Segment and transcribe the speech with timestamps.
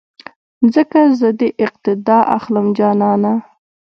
[0.73, 3.33] ځکه زه دې اقتیدا اخلم جانانه